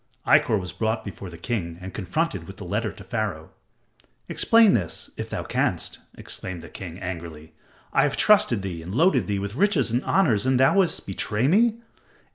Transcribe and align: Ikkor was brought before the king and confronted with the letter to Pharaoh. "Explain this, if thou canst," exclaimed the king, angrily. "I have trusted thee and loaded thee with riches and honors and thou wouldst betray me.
Ikkor 0.25 0.59
was 0.59 0.71
brought 0.73 1.05
before 1.05 1.29
the 1.29 1.37
king 1.37 1.77
and 1.79 1.93
confronted 1.93 2.47
with 2.47 2.57
the 2.57 2.63
letter 2.65 2.91
to 2.91 3.03
Pharaoh. 3.03 3.51
"Explain 4.27 4.73
this, 4.73 5.11
if 5.15 5.29
thou 5.29 5.43
canst," 5.43 5.99
exclaimed 6.17 6.63
the 6.63 6.69
king, 6.69 6.97
angrily. 6.97 7.53
"I 7.93 8.01
have 8.01 8.17
trusted 8.17 8.63
thee 8.63 8.81
and 8.81 8.95
loaded 8.95 9.27
thee 9.27 9.37
with 9.37 9.53
riches 9.53 9.91
and 9.91 10.03
honors 10.03 10.47
and 10.47 10.59
thou 10.59 10.73
wouldst 10.77 11.05
betray 11.05 11.47
me. 11.47 11.81